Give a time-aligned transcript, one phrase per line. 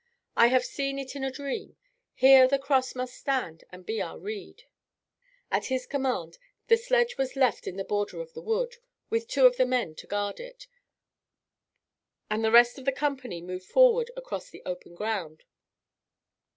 [0.35, 1.77] I have seen it in a dream.
[2.15, 4.63] Here the cross must stand and be our rede."
[5.51, 6.39] At his command
[6.69, 8.77] the sledge was left in the border of the wood,
[9.11, 10.65] with two of the men to guard it,
[12.31, 15.43] and the rest of the company moved forward across the open ground.